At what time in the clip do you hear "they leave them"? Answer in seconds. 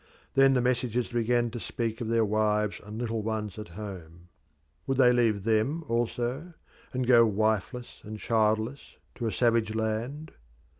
4.97-5.83